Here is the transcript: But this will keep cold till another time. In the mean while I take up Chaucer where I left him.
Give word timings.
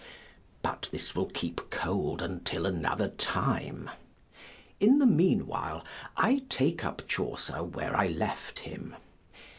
But 0.63 0.89
this 0.91 1.13
will 1.15 1.27
keep 1.27 1.69
cold 1.69 2.41
till 2.43 2.65
another 2.65 3.09
time. 3.09 3.87
In 4.79 4.97
the 4.97 5.05
mean 5.05 5.45
while 5.45 5.85
I 6.17 6.41
take 6.49 6.83
up 6.83 7.03
Chaucer 7.07 7.61
where 7.63 7.95
I 7.95 8.07
left 8.07 8.61
him. 8.61 8.95